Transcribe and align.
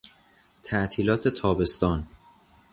تعطیلات 0.63 1.27
تابستان 1.27 2.07